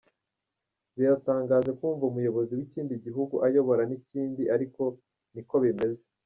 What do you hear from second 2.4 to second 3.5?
w’ikindi gihugu